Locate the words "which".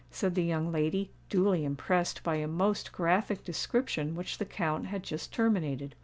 4.15-4.39